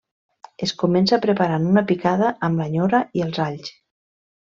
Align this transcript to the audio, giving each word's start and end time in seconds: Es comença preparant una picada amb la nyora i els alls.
Es 0.67 0.73
comença 0.83 1.19
preparant 1.27 1.69
una 1.75 1.85
picada 1.93 2.33
amb 2.49 2.65
la 2.65 2.71
nyora 2.77 3.07
i 3.23 3.29
els 3.31 3.47
alls. 3.51 3.75